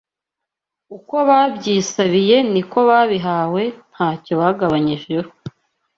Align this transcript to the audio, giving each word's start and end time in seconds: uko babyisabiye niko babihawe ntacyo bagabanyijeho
uko 0.97 1.15
babyisabiye 1.29 2.37
niko 2.51 2.79
babihawe 2.89 3.63
ntacyo 3.93 4.33
bagabanyijeho 4.41 5.29